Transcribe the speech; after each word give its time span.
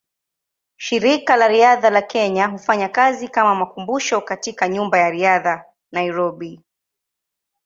Shirika 0.83 1.35
la 1.37 1.47
Riadha 1.47 1.89
la 1.91 2.01
Kenya 2.01 2.47
hufanya 2.49 2.89
kazi 2.89 3.27
kama 3.27 3.55
makumbusho 3.55 4.21
katika 4.21 4.67
Nyumba 4.67 4.97
ya 4.99 5.09
Riadha, 5.09 5.65
Nairobi. 5.91 6.61